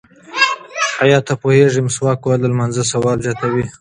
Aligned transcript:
ایا 1.03 1.19
ته 1.27 1.33
پوهېږې 1.41 1.71
چې 1.73 1.81
مسواک 1.87 2.19
وهل 2.23 2.39
د 2.41 2.45
لمانځه 2.53 2.83
ثواب 2.91 3.17
زیاتوي؟ 3.25 3.63